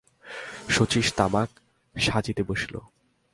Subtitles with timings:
[0.69, 1.49] শচীশ তামাক
[1.95, 2.75] সাজিতে বসিল।